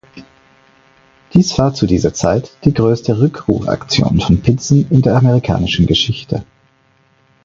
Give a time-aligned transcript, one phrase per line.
[1.35, 6.43] Dies war zu dieser Zeit die größte Rückrufaktion von Pizzen in der amerikanischen Geschichte.